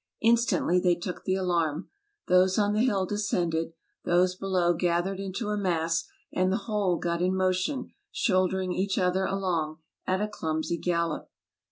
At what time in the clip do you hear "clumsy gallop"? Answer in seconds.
10.27-11.29